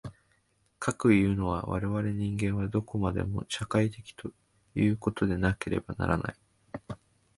[0.79, 4.31] かくいうのは、我々人間はどこまでも社会的と
[4.73, 6.35] いうことでなければならない。